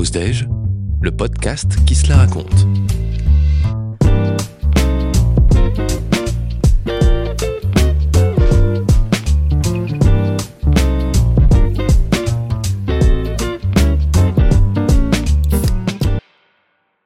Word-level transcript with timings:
Le 0.00 1.10
podcast 1.10 1.84
qui 1.84 1.96
se 1.96 2.08
la 2.08 2.18
raconte. 2.18 2.46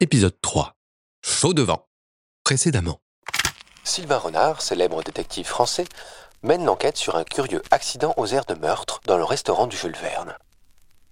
Épisode 0.00 0.38
3. 0.42 0.74
Chaud 1.22 1.54
devant. 1.54 1.86
Précédemment. 2.44 3.00
Sylvain 3.84 4.18
Renard, 4.18 4.60
célèbre 4.60 5.02
détective 5.02 5.46
français, 5.46 5.86
mène 6.42 6.66
l'enquête 6.66 6.98
sur 6.98 7.16
un 7.16 7.24
curieux 7.24 7.62
accident 7.70 8.12
aux 8.18 8.26
airs 8.26 8.44
de 8.44 8.54
meurtre 8.54 9.00
dans 9.06 9.16
le 9.16 9.24
restaurant 9.24 9.66
du 9.66 9.78
Jules 9.78 9.96
Verne. 9.96 10.36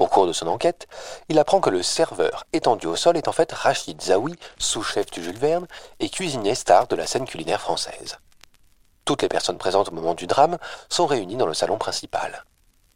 Au 0.00 0.06
cours 0.06 0.26
de 0.26 0.32
son 0.32 0.46
enquête, 0.46 0.88
il 1.28 1.38
apprend 1.38 1.60
que 1.60 1.68
le 1.68 1.82
serveur 1.82 2.46
étendu 2.54 2.86
au 2.86 2.96
sol 2.96 3.18
est 3.18 3.28
en 3.28 3.32
fait 3.32 3.52
Rachid 3.52 4.00
Zawi, 4.00 4.34
sous-chef 4.56 5.10
du 5.10 5.22
Jules 5.22 5.36
Verne 5.36 5.66
et 6.00 6.08
cuisinier 6.08 6.54
star 6.54 6.86
de 6.86 6.96
la 6.96 7.06
scène 7.06 7.26
culinaire 7.26 7.60
française. 7.60 8.16
Toutes 9.04 9.20
les 9.20 9.28
personnes 9.28 9.58
présentes 9.58 9.90
au 9.90 9.94
moment 9.94 10.14
du 10.14 10.26
drame 10.26 10.56
sont 10.88 11.04
réunies 11.04 11.36
dans 11.36 11.44
le 11.44 11.52
salon 11.52 11.76
principal. 11.76 12.46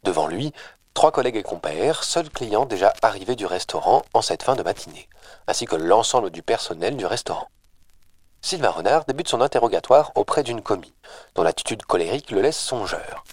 Devant 0.01 0.25
lui, 0.25 0.51
trois 0.95 1.11
collègues 1.11 1.35
et 1.35 1.43
compères, 1.43 2.03
seuls 2.03 2.31
clients 2.31 2.65
déjà 2.65 2.91
arrivés 3.03 3.35
du 3.35 3.45
restaurant 3.45 4.01
en 4.15 4.23
cette 4.23 4.41
fin 4.41 4.55
de 4.55 4.63
matinée, 4.63 5.07
ainsi 5.45 5.67
que 5.67 5.75
l'ensemble 5.75 6.31
du 6.31 6.41
personnel 6.41 6.97
du 6.97 7.05
restaurant. 7.05 7.49
Sylvain 8.41 8.71
Renard 8.71 9.05
débute 9.05 9.27
son 9.27 9.41
interrogatoire 9.41 10.11
auprès 10.15 10.41
d'une 10.41 10.63
commis, 10.63 10.95
dont 11.35 11.43
l'attitude 11.43 11.83
colérique 11.83 12.31
le 12.31 12.41
laisse 12.41 12.57
songeur. 12.57 13.23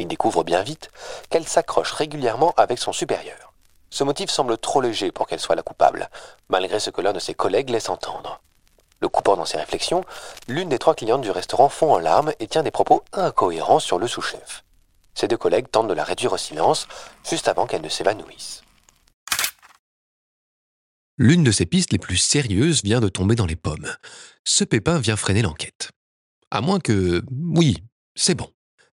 Il 0.00 0.08
découvre 0.08 0.44
bien 0.44 0.62
vite 0.62 0.90
qu'elle 1.28 1.46
s'accroche 1.46 1.92
régulièrement 1.92 2.54
avec 2.56 2.78
son 2.78 2.90
supérieur. 2.90 3.52
Ce 3.90 4.02
motif 4.02 4.30
semble 4.30 4.56
trop 4.56 4.80
léger 4.80 5.12
pour 5.12 5.26
qu'elle 5.26 5.40
soit 5.40 5.56
la 5.56 5.62
coupable, 5.62 6.08
malgré 6.48 6.80
ce 6.80 6.88
que 6.88 7.02
l'un 7.02 7.12
de 7.12 7.18
ses 7.18 7.34
collègues 7.34 7.68
laisse 7.68 7.90
entendre. 7.90 8.40
Le 9.00 9.10
coupant 9.10 9.36
dans 9.36 9.44
ses 9.44 9.58
réflexions, 9.58 10.02
l'une 10.48 10.70
des 10.70 10.78
trois 10.78 10.94
clientes 10.94 11.20
du 11.20 11.30
restaurant 11.30 11.68
fond 11.68 11.92
en 11.92 11.98
larmes 11.98 12.32
et 12.40 12.46
tient 12.46 12.62
des 12.62 12.70
propos 12.70 13.04
incohérents 13.12 13.78
sur 13.78 13.98
le 13.98 14.06
sous-chef. 14.06 14.64
Ses 15.12 15.28
deux 15.28 15.36
collègues 15.36 15.70
tentent 15.70 15.88
de 15.88 15.92
la 15.92 16.04
réduire 16.04 16.32
au 16.32 16.38
silence 16.38 16.88
juste 17.28 17.48
avant 17.48 17.66
qu'elle 17.66 17.82
ne 17.82 17.90
s'évanouisse. 17.90 18.62
L'une 21.18 21.44
de 21.44 21.52
ses 21.52 21.66
pistes 21.66 21.92
les 21.92 21.98
plus 21.98 22.16
sérieuses 22.16 22.82
vient 22.82 23.00
de 23.00 23.10
tomber 23.10 23.34
dans 23.34 23.44
les 23.44 23.56
pommes. 23.56 23.94
Ce 24.44 24.64
pépin 24.64 24.98
vient 24.98 25.16
freiner 25.16 25.42
l'enquête. 25.42 25.90
À 26.50 26.62
moins 26.62 26.80
que... 26.80 27.22
Oui, 27.30 27.84
c'est 28.14 28.34
bon 28.34 28.50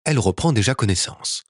elle 0.05 0.19
reprend 0.19 0.53
déjà 0.53 0.75
connaissance. 0.75 1.43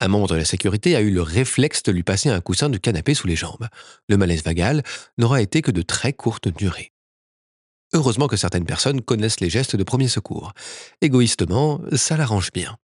Un 0.00 0.08
membre 0.08 0.28
de 0.28 0.34
la 0.34 0.44
sécurité 0.44 0.94
a 0.94 1.00
eu 1.00 1.10
le 1.10 1.22
réflexe 1.22 1.82
de 1.82 1.92
lui 1.92 2.02
passer 2.02 2.28
un 2.28 2.40
coussin 2.40 2.68
de 2.68 2.76
canapé 2.76 3.14
sous 3.14 3.26
les 3.26 3.36
jambes. 3.36 3.68
Le 4.08 4.16
malaise 4.16 4.44
vagal 4.44 4.82
n'aura 5.16 5.40
été 5.40 5.62
que 5.62 5.70
de 5.70 5.82
très 5.82 6.12
courte 6.12 6.48
durée. 6.48 6.92
Heureusement 7.94 8.26
que 8.28 8.36
certaines 8.36 8.66
personnes 8.66 9.00
connaissent 9.00 9.40
les 9.40 9.48
gestes 9.48 9.76
de 9.76 9.84
premier 9.84 10.08
secours. 10.08 10.52
Égoïstement, 11.00 11.80
ça 11.92 12.16
l'arrange 12.16 12.52
bien. 12.52 12.76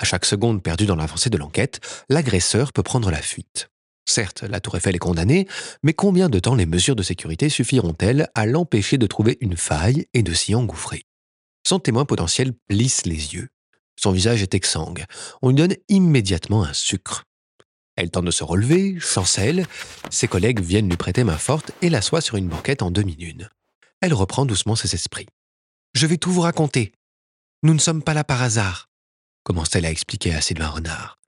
À 0.00 0.04
chaque 0.04 0.24
seconde 0.24 0.62
perdue 0.62 0.86
dans 0.86 0.96
l'avancée 0.96 1.30
de 1.30 1.36
l'enquête, 1.36 1.80
l'agresseur 2.08 2.72
peut 2.72 2.82
prendre 2.82 3.10
la 3.10 3.22
fuite. 3.22 3.68
Certes, 4.08 4.42
la 4.42 4.60
tour 4.60 4.76
Eiffel 4.76 4.96
est 4.96 5.00
condamnée, 5.00 5.46
mais 5.82 5.92
combien 5.92 6.28
de 6.28 6.38
temps 6.38 6.54
les 6.54 6.66
mesures 6.66 6.96
de 6.96 7.02
sécurité 7.02 7.50
suffiront-elles 7.50 8.28
à 8.34 8.46
l'empêcher 8.46 8.96
de 8.96 9.06
trouver 9.06 9.36
une 9.40 9.56
faille 9.56 10.06
et 10.14 10.22
de 10.22 10.32
s'y 10.32 10.54
engouffrer? 10.54 11.02
Son 11.66 11.78
témoin 11.78 12.06
potentiel 12.06 12.54
plisse 12.68 13.04
les 13.04 13.34
yeux. 13.34 13.48
Son 13.98 14.12
visage 14.12 14.42
est 14.42 14.54
exsangue. 14.54 15.04
On 15.42 15.48
lui 15.48 15.56
donne 15.56 15.74
immédiatement 15.88 16.62
un 16.62 16.72
sucre. 16.72 17.24
Elle 17.96 18.10
tente 18.10 18.26
de 18.26 18.30
se 18.30 18.44
relever, 18.44 19.00
chancelle. 19.00 19.66
Ses 20.10 20.28
collègues 20.28 20.60
viennent 20.60 20.88
lui 20.88 20.96
prêter 20.96 21.24
main 21.24 21.36
forte 21.36 21.72
et 21.82 21.90
l'assoient 21.90 22.20
sur 22.20 22.36
une 22.36 22.48
banquette 22.48 22.82
en 22.82 22.92
demi-lune. 22.92 23.48
Elle 24.00 24.14
reprend 24.14 24.46
doucement 24.46 24.76
ses 24.76 24.94
esprits. 24.94 25.26
Je 25.94 26.06
vais 26.06 26.16
tout 26.16 26.30
vous 26.30 26.42
raconter. 26.42 26.92
Nous 27.64 27.74
ne 27.74 27.80
sommes 27.80 28.04
pas 28.04 28.14
là 28.14 28.22
par 28.22 28.40
hasard, 28.40 28.86
commence-t-elle 29.42 29.84
à 29.84 29.90
expliquer 29.90 30.32
à 30.32 30.40
Sylvain 30.40 30.68
Renard. 30.68 31.18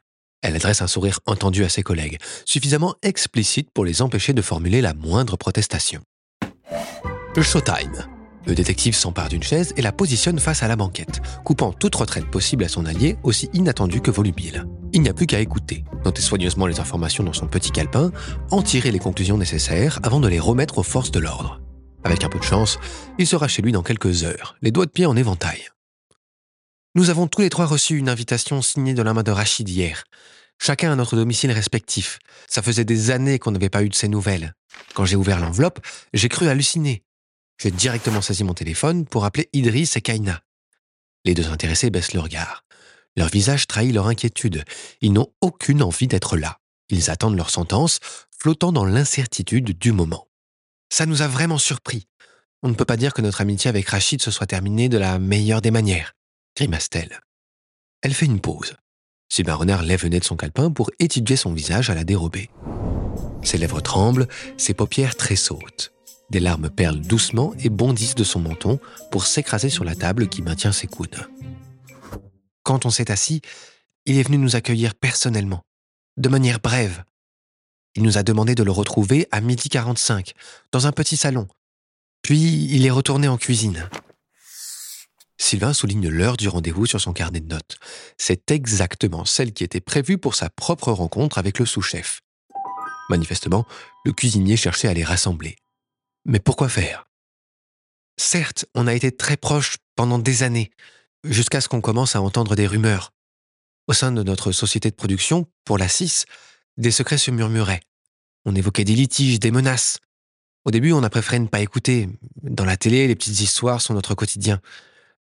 Elle 0.43 0.55
adresse 0.55 0.81
un 0.81 0.87
sourire 0.87 1.19
entendu 1.27 1.65
à 1.65 1.69
ses 1.69 1.83
collègues, 1.83 2.19
suffisamment 2.45 2.95
explicite 3.03 3.71
pour 3.73 3.85
les 3.85 4.01
empêcher 4.01 4.33
de 4.33 4.43
formuler 4.43 4.81
la 4.81 4.95
moindre 4.95 5.37
protestation. 5.37 6.03
Showtime. 7.35 8.20
Le 8.47 8.55
détective 8.55 8.95
s'empare 8.95 9.29
d'une 9.29 9.43
chaise 9.43 9.75
et 9.77 9.83
la 9.83 9.93
positionne 9.93 10.39
face 10.39 10.63
à 10.63 10.69
la 10.69 10.77
banquette, 10.77 11.21
coupant 11.45 11.73
toute 11.73 11.95
retraite 11.95 12.31
possible 12.31 12.65
à 12.65 12.69
son 12.69 12.87
allié, 12.87 13.17
aussi 13.23 13.51
inattendu 13.53 14.01
que 14.01 14.11
volubile. 14.11 14.67
Il 14.93 15.03
n'y 15.03 15.09
a 15.09 15.15
plus 15.15 15.27
qu'à 15.27 15.41
écouter, 15.41 15.85
noter 16.05 16.23
soigneusement 16.23 16.67
les 16.67 16.81
informations 16.81 17.23
dans 17.23 17.33
son 17.33 17.47
petit 17.47 17.71
calepin, 17.71 18.11
en 18.51 18.63
tirer 18.63 18.91
les 18.91 18.99
conclusions 18.99 19.37
nécessaires 19.37 20.01
avant 20.03 20.21
de 20.21 20.29
les 20.29 20.41
remettre 20.41 20.79
aux 20.79 20.83
forces 20.83 21.11
de 21.11 21.21
l'ordre. 21.21 21.61
Avec 22.03 22.25
un 22.25 22.29
peu 22.29 22.39
de 22.39 22.45
chance, 22.45 22.79
il 23.19 23.27
sera 23.27 23.47
chez 23.47 23.63
lui 23.63 23.73
dans 23.73 23.83
quelques 23.83 24.25
heures, 24.25 24.57
les 24.63 24.73
doigts 24.73 24.87
de 24.87 24.91
pied 24.91 25.07
en 25.07 25.17
éventail. 25.17 25.69
Nous 26.95 27.11
avons 27.11 27.29
tous 27.29 27.43
les 27.43 27.51
trois 27.51 27.67
reçu 27.67 27.99
une 27.99 28.09
invitation 28.09 28.63
signée 28.63 28.95
de 28.95 29.03
la 29.03 29.15
main 29.15 29.23
de 29.23 29.31
Rachid 29.31 29.69
hier. 29.69 30.05
Chacun 30.59 30.91
à 30.93 30.97
notre 30.97 31.15
domicile 31.15 31.53
respectif. 31.53 32.19
Ça 32.49 32.63
faisait 32.63 32.85
des 32.85 33.11
années 33.11 33.39
qu'on 33.39 33.53
n'avait 33.53 33.71
pas 33.71 33.85
eu 33.85 33.89
de 33.89 33.95
ces 33.95 34.09
nouvelles. 34.09 34.55
Quand 34.95 35.05
j'ai 35.05 35.17
ouvert 35.17 35.41
l'enveloppe, 35.41 35.79
j'ai 36.13 36.29
cru 36.29 36.49
halluciner. 36.49 37.05
J'ai 37.61 37.71
directement 37.71 38.23
saisi 38.23 38.43
mon 38.43 38.55
téléphone 38.55 39.05
pour 39.05 39.27
appeler 39.27 39.51
Idriss 39.53 39.95
et 39.97 40.01
Kaina. 40.01 40.43
Les 41.27 41.35
deux 41.35 41.51
intéressés 41.51 41.91
baissent 41.91 42.15
le 42.15 42.21
regard. 42.21 42.65
Leur 43.17 43.29
visage 43.29 43.67
trahit 43.67 43.93
leur 43.93 44.07
inquiétude. 44.07 44.65
Ils 45.03 45.13
n'ont 45.13 45.31
aucune 45.43 45.83
envie 45.83 46.07
d'être 46.07 46.39
là. 46.39 46.59
Ils 46.89 47.11
attendent 47.11 47.37
leur 47.37 47.51
sentence, 47.51 48.01
flottant 48.31 48.73
dans 48.73 48.87
l'incertitude 48.87 49.79
du 49.79 49.93
moment. 49.93 50.27
Ça 50.89 51.05
nous 51.05 51.21
a 51.21 51.29
vraiment 51.29 51.59
surpris. 51.59 52.09
On 52.63 52.71
ne 52.71 52.75
peut 52.75 52.87
pas 52.87 52.97
dire 52.97 53.13
que 53.13 53.21
notre 53.21 53.43
amitié 53.43 53.69
avec 53.69 53.89
Rachid 53.89 54.23
se 54.23 54.31
soit 54.31 54.47
terminée 54.47 54.89
de 54.89 54.97
la 54.97 55.19
meilleure 55.19 55.61
des 55.61 55.71
manières, 55.71 56.15
grimace-t-elle. 56.57 57.21
Elle 58.01 58.15
fait 58.15 58.27
une 58.27 58.41
pause. 58.41 58.75
Sylvain 59.29 59.55
Renard 59.55 59.83
lève 59.83 60.03
le 60.05 60.09
nez 60.09 60.21
de 60.21 60.25
son 60.25 60.37
calepin 60.37 60.71
pour 60.71 60.91
étudier 60.99 61.37
son 61.37 61.53
visage 61.53 61.91
à 61.91 61.95
la 61.95 62.05
dérobée. 62.05 62.49
Ses 63.43 63.59
lèvres 63.59 63.83
tremblent, 63.83 64.29
ses 64.57 64.73
paupières 64.73 65.15
tressautent. 65.15 65.93
Des 66.31 66.41
larmes 66.41 66.71
perlent 66.71 67.01
doucement 67.01 67.55
et 67.59 67.69
bondissent 67.69 68.15
de 68.15 68.25
son 68.25 68.41
menton 68.41 68.79
pour 69.11 69.27
s'écraser 69.27 69.69
sur 69.69 69.85
la 69.85 69.97
table 69.97 70.29
qui 70.29 70.43
maintient 70.43 70.73
ses 70.73 70.87
coudes. 70.87 71.29
Quand 72.63 72.87
on 72.87 72.91
s'est 72.91 73.11
assis, 73.11 73.43
il 74.07 74.19
est 74.19 74.23
venu 74.23 74.39
nous 74.39 74.57
accueillir 74.57 74.95
personnellement, 74.95 75.65
de 76.17 76.29
manière 76.29 76.61
brève. 76.61 77.05
Il 77.97 78.05
nous 78.05 78.19
a 78.19 78.23
demandé 78.23 78.55
de 78.55 78.63
le 78.63 78.71
retrouver 78.71 79.27
à 79.33 79.41
midi 79.41 79.69
45, 79.69 80.35
dans 80.71 80.87
un 80.87 80.93
petit 80.93 81.17
salon. 81.17 81.49
Puis 82.23 82.69
il 82.71 82.87
est 82.87 82.91
retourné 82.91 83.27
en 83.27 83.37
cuisine. 83.37 83.89
Sylvain 85.37 85.73
souligne 85.73 86.09
l'heure 86.09 86.37
du 86.37 86.49
rendez-vous 86.49 86.87
sur 86.87 87.01
son 87.01 87.13
carnet 87.13 87.41
de 87.41 87.49
notes. 87.49 87.79
C'est 88.19 88.51
exactement 88.51 89.25
celle 89.25 89.53
qui 89.53 89.65
était 89.65 89.81
prévue 89.81 90.19
pour 90.19 90.35
sa 90.35 90.51
propre 90.51 90.93
rencontre 90.93 91.39
avec 91.39 91.59
le 91.59 91.67
sous-chef. 91.67 92.21
Manifestement, 93.09 93.67
le 94.05 94.13
cuisinier 94.13 94.57
cherchait 94.57 94.87
à 94.87 94.95
les 94.95 95.03
rassembler. 95.03 95.57
Mais 96.25 96.41
pourquoi 96.41 96.69
faire? 96.69 97.07
Certes, 98.17 98.67
on 98.75 98.87
a 98.87 98.95
été 98.95 99.13
très 99.13 99.37
proches 99.37 99.79
pendant 99.97 100.19
des 100.19 100.43
années, 100.43 100.71
jusqu'à 101.25 101.61
ce 101.61 101.69
qu'on 101.69 101.81
commence 101.81 102.17
à 102.17 102.23
entendre 102.23 102.55
des 102.55 102.67
rumeurs. 102.67 103.13
Au 103.87 103.93
sein 103.93 104.13
de 104.13 104.23
notre 104.23 104.53
société 104.53 104.91
de 104.91 104.95
production, 104.95 105.47
pour 105.65 105.79
la 105.79 105.89
6, 105.89 106.27
des 106.77 106.91
secrets 106.91 107.19
se 107.19 107.31
murmuraient. 107.31 107.81
On 108.45 108.55
évoquait 108.55 108.85
des 108.85 108.95
litiges, 108.95 109.41
des 109.41 109.51
menaces. 109.51 109.99
Au 110.65 110.71
début, 110.71 110.93
on 110.93 111.03
a 111.03 111.11
préféré 111.11 111.39
ne 111.39 111.47
pas 111.47 111.61
écouter. 111.61 112.09
Dans 112.43 112.65
la 112.65 112.77
télé, 112.77 113.09
les 113.09 113.17
petites 113.17 113.41
histoires 113.41 113.81
sont 113.81 113.95
notre 113.95 114.15
quotidien. 114.15 114.61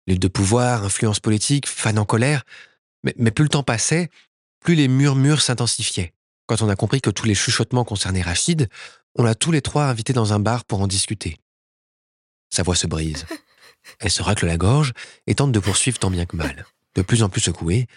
Lutte 0.07 0.21
de 0.21 0.27
pouvoir, 0.27 0.83
influence 0.83 1.19
politique, 1.19 1.67
fans 1.67 1.97
en 1.97 2.05
colère. 2.05 2.43
Mais, 3.03 3.13
mais 3.17 3.31
plus 3.31 3.43
le 3.43 3.49
temps 3.49 3.63
passait, 3.63 4.09
plus 4.59 4.75
les 4.75 4.87
murmures 4.87 5.41
s'intensifiaient. 5.41 6.13
Quand 6.47 6.61
on 6.61 6.69
a 6.69 6.75
compris 6.75 6.99
que 6.99 7.09
tous 7.09 7.25
les 7.25 7.35
chuchotements 7.35 7.85
concernaient 7.85 8.21
Rachid, 8.21 8.69
on 9.15 9.23
l'a 9.23 9.35
tous 9.35 9.51
les 9.51 9.61
trois 9.61 9.85
invité 9.85 10.13
dans 10.13 10.33
un 10.33 10.39
bar 10.39 10.65
pour 10.65 10.81
en 10.81 10.87
discuter. 10.87 11.37
Sa 12.49 12.63
voix 12.63 12.75
se 12.75 12.87
brise. 12.87 13.25
Elle 13.99 14.11
se 14.11 14.21
racle 14.21 14.45
la 14.45 14.57
gorge 14.57 14.93
et 15.27 15.35
tente 15.35 15.51
de 15.51 15.59
poursuivre 15.59 15.99
tant 15.99 16.11
bien 16.11 16.25
que 16.25 16.35
mal. 16.35 16.65
De 16.95 17.01
plus 17.01 17.23
en 17.23 17.29
plus 17.29 17.41
secouée, 17.41 17.87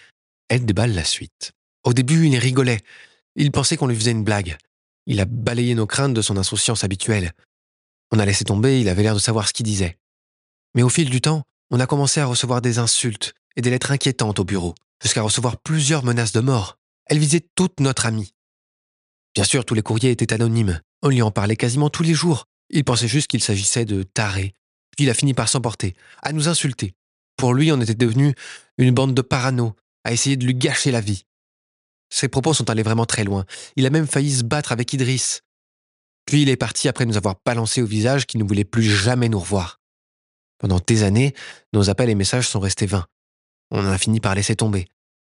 elle 0.47 0.65
déballe 0.65 0.93
la 0.93 1.03
suite. 1.03 1.51
Au 1.83 1.93
début, 1.93 2.27
il 2.27 2.37
rigolait. 2.37 2.81
Il 3.35 3.51
pensait 3.51 3.75
qu'on 3.75 3.87
lui 3.87 3.95
faisait 3.95 4.11
une 4.11 4.23
blague. 4.23 4.55
Il 5.05 5.19
a 5.19 5.25
balayé 5.25 5.75
nos 5.75 5.87
craintes 5.87 6.13
de 6.13 6.21
son 6.21 6.37
insouciance 6.37 6.83
habituelle. 6.83 7.33
On 8.11 8.19
a 8.19 8.25
laissé 8.25 8.45
tomber, 8.45 8.79
il 8.79 8.89
avait 8.89 9.03
l'air 9.03 9.15
de 9.15 9.19
savoir 9.19 9.47
ce 9.47 9.53
qu'il 9.53 9.65
disait. 9.65 9.97
Mais 10.75 10.83
au 10.83 10.89
fil 10.89 11.09
du 11.09 11.21
temps, 11.21 11.43
on 11.71 11.79
a 11.79 11.87
commencé 11.87 12.21
à 12.21 12.25
recevoir 12.25 12.61
des 12.61 12.79
insultes 12.79 13.33
et 13.55 13.61
des 13.61 13.69
lettres 13.69 13.91
inquiétantes 13.91 14.39
au 14.39 14.45
bureau, 14.45 14.75
jusqu'à 15.01 15.21
recevoir 15.21 15.57
plusieurs 15.57 16.03
menaces 16.03 16.31
de 16.31 16.39
mort. 16.39 16.77
Elle 17.07 17.19
visait 17.19 17.45
toute 17.55 17.79
notre 17.79 18.05
amie. 18.05 18.33
Bien 19.35 19.43
sûr, 19.43 19.65
tous 19.65 19.73
les 19.73 19.81
courriers 19.81 20.11
étaient 20.11 20.33
anonymes, 20.33 20.79
on 21.01 21.09
lui 21.09 21.21
en 21.21 21.31
parlait 21.31 21.55
quasiment 21.55 21.89
tous 21.89 22.03
les 22.03 22.13
jours. 22.13 22.45
Il 22.69 22.83
pensait 22.83 23.07
juste 23.07 23.27
qu'il 23.27 23.43
s'agissait 23.43 23.85
de 23.85 24.03
tarés. 24.03 24.53
Puis 24.95 25.05
il 25.05 25.09
a 25.09 25.13
fini 25.13 25.33
par 25.33 25.49
s'emporter, 25.49 25.95
à 26.21 26.33
nous 26.33 26.47
insulter. 26.47 26.93
Pour 27.35 27.53
lui, 27.53 27.71
on 27.71 27.81
était 27.81 27.95
devenu 27.95 28.35
une 28.77 28.91
bande 28.91 29.13
de 29.13 29.21
parano, 29.21 29.75
à 30.03 30.13
essayer 30.13 30.37
de 30.37 30.45
lui 30.45 30.53
gâcher 30.53 30.91
la 30.91 31.01
vie. 31.01 31.25
Ses 32.09 32.27
propos 32.27 32.53
sont 32.53 32.69
allés 32.69 32.83
vraiment 32.83 33.05
très 33.05 33.23
loin. 33.23 33.45
Il 33.75 33.85
a 33.87 33.89
même 33.89 34.07
failli 34.07 34.31
se 34.31 34.43
battre 34.43 34.71
avec 34.71 34.93
Idriss. 34.93 35.41
Puis 36.25 36.43
il 36.43 36.49
est 36.49 36.57
parti 36.57 36.87
après 36.87 37.05
nous 37.05 37.17
avoir 37.17 37.35
balancé 37.43 37.81
au 37.81 37.85
visage 37.85 38.27
qu'il 38.27 38.39
ne 38.39 38.47
voulait 38.47 38.63
plus 38.63 38.83
jamais 38.83 39.29
nous 39.29 39.39
revoir. 39.39 39.81
Pendant 40.59 40.79
des 40.85 41.03
années, 41.03 41.33
nos 41.73 41.89
appels 41.89 42.09
et 42.09 42.15
messages 42.15 42.47
sont 42.47 42.59
restés 42.59 42.85
vains. 42.85 43.07
On 43.71 43.79
en 43.79 43.91
a 43.91 43.97
fini 43.97 44.19
par 44.19 44.35
laisser 44.35 44.55
tomber, 44.55 44.87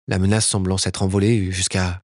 la 0.07 0.17
menace 0.17 0.47
semblant 0.47 0.77
s'être 0.77 1.03
envolée 1.03 1.51
jusqu'à... 1.51 2.01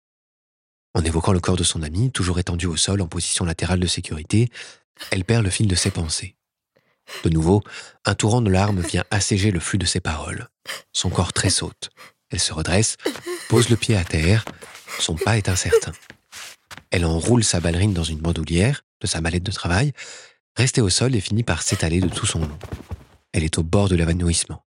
En 0.96 1.04
évoquant 1.04 1.34
le 1.34 1.42
corps 1.42 1.58
de 1.58 1.64
son 1.64 1.84
ami, 1.84 2.10
toujours 2.10 2.40
étendu 2.40 2.68
au 2.68 2.78
sol 2.78 3.02
en 3.02 3.08
position 3.08 3.44
latérale 3.44 3.82
de 3.82 3.86
sécurité, 3.86 4.50
elle 5.12 5.26
perd 5.26 5.44
le 5.44 5.50
fil 5.50 5.68
de 5.68 5.76
ses 5.76 5.92
pensées. 5.92 6.38
De 7.26 7.30
nouveau, 7.30 7.62
un 8.06 8.16
torrent 8.16 8.42
de 8.42 8.50
larmes 8.50 8.80
vient 8.80 9.04
asséger 9.12 9.52
le 9.52 9.60
flux 9.60 9.78
de 9.78 9.86
ses 9.86 10.00
paroles. 10.00 10.48
Son 10.94 11.10
corps 11.10 11.34
tressaute. 11.34 11.90
Elle 12.30 12.40
se 12.40 12.54
redresse, 12.54 12.96
pose 13.50 13.70
le 13.70 13.76
pied 13.76 13.98
à 13.98 14.06
terre. 14.06 14.46
Son 15.00 15.16
pas 15.16 15.38
est 15.38 15.50
incertain. 15.50 15.92
Elle 16.92 17.06
enroule 17.06 17.44
sa 17.44 17.60
ballerine 17.60 17.94
dans 17.94 18.04
une 18.06 18.20
bandoulière 18.20 18.86
de 19.02 19.08
sa 19.08 19.20
mallette 19.20 19.44
de 19.44 19.52
travail, 19.52 19.92
restée 20.56 20.82
au 20.82 20.90
sol 20.90 21.14
et 21.14 21.22
finit 21.22 21.44
par 21.44 21.62
s'étaler 21.62 22.00
de 22.00 22.08
tout 22.08 22.26
son 22.26 22.40
long. 22.40 22.58
Elle 23.34 23.44
est 23.44 23.58
au 23.58 23.64
bord 23.64 23.90
de 23.90 23.98
l'évanouissement. 23.98 24.66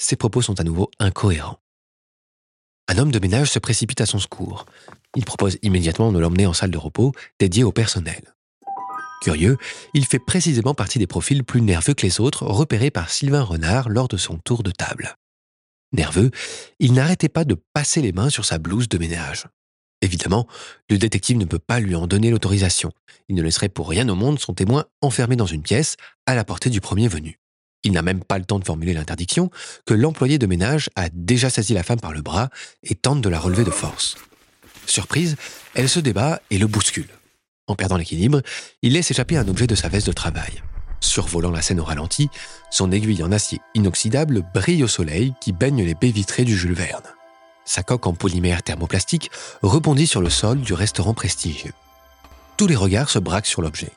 Ses 0.00 0.14
propos 0.14 0.40
sont 0.40 0.60
à 0.60 0.64
nouveau 0.64 0.88
incohérents. 1.00 1.58
Un 2.90 2.96
homme 2.96 3.12
de 3.12 3.18
ménage 3.18 3.50
se 3.50 3.58
précipite 3.58 4.00
à 4.00 4.06
son 4.06 4.18
secours. 4.18 4.64
Il 5.14 5.26
propose 5.26 5.58
immédiatement 5.62 6.10
de 6.10 6.18
l'emmener 6.18 6.46
en 6.46 6.54
salle 6.54 6.70
de 6.70 6.78
repos 6.78 7.12
dédiée 7.38 7.62
au 7.62 7.70
personnel. 7.70 8.22
Curieux, 9.20 9.58
il 9.92 10.06
fait 10.06 10.18
précisément 10.18 10.74
partie 10.74 10.98
des 10.98 11.06
profils 11.06 11.44
plus 11.44 11.60
nerveux 11.60 11.92
que 11.92 12.06
les 12.06 12.20
autres 12.20 12.44
repérés 12.44 12.90
par 12.90 13.10
Sylvain 13.10 13.42
Renard 13.42 13.90
lors 13.90 14.08
de 14.08 14.16
son 14.16 14.38
tour 14.38 14.62
de 14.62 14.70
table. 14.70 15.16
Nerveux, 15.92 16.30
il 16.78 16.94
n'arrêtait 16.94 17.28
pas 17.28 17.44
de 17.44 17.56
passer 17.74 18.00
les 18.00 18.12
mains 18.12 18.30
sur 18.30 18.46
sa 18.46 18.58
blouse 18.58 18.88
de 18.88 18.98
ménage. 18.98 19.46
Évidemment, 20.00 20.46
le 20.88 20.96
détective 20.96 21.36
ne 21.36 21.44
peut 21.44 21.58
pas 21.58 21.80
lui 21.80 21.94
en 21.94 22.06
donner 22.06 22.30
l'autorisation. 22.30 22.92
Il 23.28 23.34
ne 23.34 23.42
laisserait 23.42 23.68
pour 23.68 23.88
rien 23.88 24.08
au 24.08 24.14
monde 24.14 24.38
son 24.38 24.54
témoin 24.54 24.84
enfermé 25.02 25.36
dans 25.36 25.46
une 25.46 25.62
pièce, 25.62 25.96
à 26.26 26.34
la 26.34 26.44
portée 26.44 26.70
du 26.70 26.80
premier 26.80 27.08
venu. 27.08 27.37
Il 27.84 27.92
n'a 27.92 28.02
même 28.02 28.24
pas 28.24 28.38
le 28.38 28.44
temps 28.44 28.58
de 28.58 28.64
formuler 28.64 28.92
l'interdiction 28.92 29.50
que 29.86 29.94
l'employé 29.94 30.38
de 30.38 30.46
ménage 30.46 30.90
a 30.96 31.08
déjà 31.12 31.50
saisi 31.50 31.74
la 31.74 31.82
femme 31.82 32.00
par 32.00 32.12
le 32.12 32.22
bras 32.22 32.50
et 32.82 32.94
tente 32.94 33.20
de 33.20 33.28
la 33.28 33.38
relever 33.38 33.64
de 33.64 33.70
force. 33.70 34.16
Surprise, 34.86 35.36
elle 35.74 35.88
se 35.88 36.00
débat 36.00 36.40
et 36.50 36.58
le 36.58 36.66
bouscule. 36.66 37.08
En 37.66 37.76
perdant 37.76 37.96
l'équilibre, 37.96 38.40
il 38.82 38.94
laisse 38.94 39.10
échapper 39.10 39.36
un 39.36 39.46
objet 39.46 39.66
de 39.66 39.74
sa 39.74 39.88
veste 39.88 40.06
de 40.06 40.12
travail. 40.12 40.62
Survolant 41.00 41.50
la 41.50 41.62
scène 41.62 41.80
au 41.80 41.84
ralenti, 41.84 42.28
son 42.70 42.90
aiguille 42.90 43.22
en 43.22 43.30
acier 43.30 43.60
inoxydable 43.74 44.42
brille 44.52 44.82
au 44.82 44.88
soleil 44.88 45.34
qui 45.40 45.52
baigne 45.52 45.84
les 45.84 45.94
baies 45.94 46.10
vitrées 46.10 46.44
du 46.44 46.56
Jules 46.56 46.74
Verne. 46.74 47.04
Sa 47.64 47.82
coque 47.82 48.06
en 48.06 48.14
polymère 48.14 48.62
thermoplastique 48.62 49.30
rebondit 49.62 50.06
sur 50.06 50.22
le 50.22 50.30
sol 50.30 50.60
du 50.60 50.72
restaurant 50.72 51.14
prestigieux. 51.14 51.74
Tous 52.56 52.66
les 52.66 52.74
regards 52.74 53.10
se 53.10 53.18
braquent 53.18 53.46
sur 53.46 53.62
l'objet. 53.62 53.92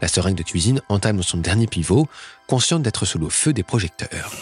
La 0.00 0.08
seringue 0.08 0.36
de 0.36 0.42
cuisine 0.42 0.80
entame 0.88 1.22
son 1.22 1.38
dernier 1.38 1.66
pivot, 1.66 2.08
consciente 2.46 2.82
d'être 2.82 3.04
sous 3.04 3.18
le 3.18 3.28
feu 3.28 3.52
des 3.52 3.62
projecteurs. 3.62 4.32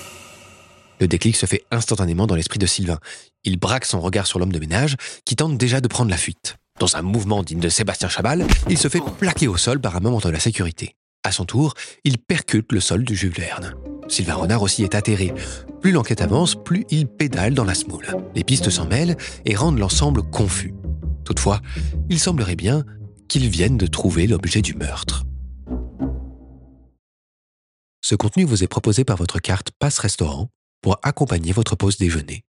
Le 1.01 1.09
déclic 1.09 1.37
se 1.37 1.47
fait 1.47 1.65
instantanément 1.71 2.27
dans 2.27 2.35
l'esprit 2.35 2.59
de 2.59 2.67
Sylvain. 2.67 2.99
Il 3.45 3.59
braque 3.59 3.85
son 3.85 4.01
regard 4.01 4.27
sur 4.27 4.39
l'homme 4.39 4.53
de 4.53 4.59
ménage, 4.59 4.97
qui 5.25 5.37
tente 5.37 5.59
déjà 5.59 5.81
de 5.81 5.89
prendre 5.89 6.11
la 6.11 6.17
fuite. 6.17 6.57
Dans 6.79 6.97
un 6.97 7.03
mouvement 7.03 7.43
digne 7.43 7.61
de 7.61 7.69
Sébastien 7.69 8.09
Chabal, 8.09 8.47
il 8.69 8.79
se 8.79 8.89
fait 8.89 9.01
plaquer 9.19 9.49
au 9.49 9.57
sol 9.57 9.81
par 9.81 9.97
un 9.97 10.01
membre 10.01 10.21
de 10.23 10.31
la 10.31 10.41
sécurité. 10.41 10.95
À 11.25 11.33
son 11.33 11.45
tour, 11.45 11.75
il 12.05 12.19
percute 12.19 12.71
le 12.73 12.81
sol 12.81 13.05
du 13.05 13.17
Jules 13.17 13.33
Verne. 13.33 13.75
Sylvain 14.09 14.35
Renard 14.35 14.63
aussi 14.63 14.85
est 14.85 14.95
atterré. 14.95 15.35
Plus 15.81 15.91
l'enquête 15.91 16.21
avance, 16.21 16.55
plus 16.55 16.85
il 16.91 17.07
pédale 17.09 17.55
dans 17.55 17.65
la 17.65 17.75
smoule. 17.75 18.07
Les 18.35 18.45
pistes 18.45 18.71
s'en 18.71 18.87
mêlent 18.87 19.17
et 19.45 19.57
rendent 19.57 19.79
l'ensemble 19.79 20.23
confus. 20.23 20.75
Toutefois, 21.25 21.61
il 22.09 22.21
semblerait 22.21 22.57
bien 22.57 22.85
qu'ils 23.29 23.49
viennent 23.49 23.77
de 23.77 23.87
trouver 23.87 24.27
l'objet 24.27 24.63
du 24.63 24.75
meurtre. 24.75 25.26
Ce 28.09 28.15
contenu 28.15 28.45
vous 28.45 28.63
est 28.63 28.69
proposé 28.69 29.03
par 29.03 29.17
votre 29.17 29.41
carte 29.41 29.73
Passe 29.81 29.99
Restaurant 29.99 30.47
pour 30.81 31.01
accompagner 31.03 31.51
votre 31.51 31.75
pause 31.75 31.97
déjeuner. 31.97 32.45